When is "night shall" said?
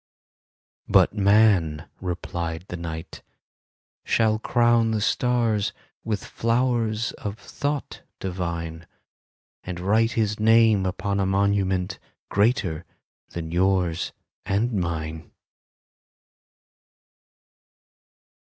2.75-4.39